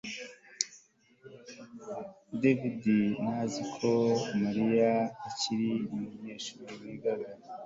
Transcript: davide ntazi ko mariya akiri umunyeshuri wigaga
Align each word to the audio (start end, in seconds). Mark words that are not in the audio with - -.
davide 2.41 2.97
ntazi 3.21 3.63
ko 3.75 3.89
mariya 4.41 4.91
akiri 5.27 5.69
umunyeshuri 5.93 6.71
wigaga 6.81 7.29